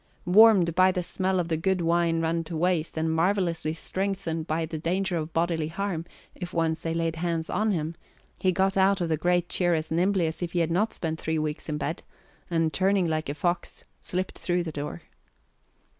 Warmed 0.25 0.73
by 0.73 0.91
the 0.91 1.03
smell 1.03 1.39
of 1.39 1.47
the 1.47 1.57
good 1.57 1.79
wine 1.79 2.21
run 2.21 2.43
to 2.45 2.57
waste, 2.57 2.97
and 2.97 3.13
marvellously 3.13 3.75
strengthened 3.75 4.47
by 4.47 4.65
the 4.65 4.79
danger 4.79 5.15
of 5.15 5.31
bodily 5.31 5.67
harm 5.67 6.05
if 6.33 6.55
once 6.55 6.81
they 6.81 6.91
laid 6.95 7.17
hands 7.17 7.51
on 7.51 7.69
him, 7.69 7.93
he 8.39 8.51
got 8.51 8.75
out 8.75 8.99
of 8.99 9.09
the 9.09 9.15
great 9.15 9.47
chair 9.47 9.75
as 9.75 9.91
nimbly 9.91 10.25
as 10.25 10.41
if 10.41 10.53
he 10.53 10.59
had 10.61 10.71
not 10.71 10.91
spent 10.91 11.21
three 11.21 11.37
weeks 11.37 11.69
in 11.69 11.77
bed, 11.77 12.01
and, 12.49 12.73
turning 12.73 13.05
like 13.05 13.29
a 13.29 13.35
fox, 13.35 13.83
slipped 14.01 14.39
through 14.39 14.63
the 14.63 14.71
door. 14.71 15.03